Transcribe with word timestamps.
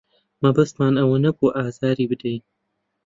مەبەستمان 0.43 0.93
ئەوە 0.99 1.17
نەبوو 1.25 1.55
ئازاری 1.55 2.09
بدەین. 2.11 2.41